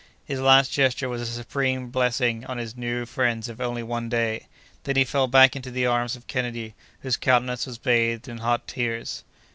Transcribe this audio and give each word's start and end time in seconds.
His 0.25 0.39
last 0.39 0.73
gesture 0.73 1.07
was 1.07 1.21
a 1.21 1.27
supreme 1.27 1.91
blessing 1.91 2.43
on 2.45 2.57
his 2.57 2.75
new 2.75 3.05
friends 3.05 3.47
of 3.47 3.61
only 3.61 3.83
one 3.83 4.09
day. 4.09 4.47
Then 4.83 4.95
he 4.95 5.03
fell 5.03 5.27
back 5.27 5.55
into 5.55 5.69
the 5.69 5.85
arms 5.85 6.15
of 6.15 6.25
Kennedy, 6.25 6.73
whose 7.01 7.17
countenance 7.17 7.67
was 7.67 7.77
bathed 7.77 8.27
in 8.27 8.39
hot 8.39 8.67
tears. 8.67 9.23